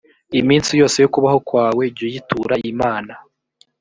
iminsi 0.39 0.71
yose 0.81 0.97
yo 1.03 1.09
kubaho 1.13 1.39
kwawe 1.47 1.83
jyuyitura 1.95 2.55
imana. 2.71 3.13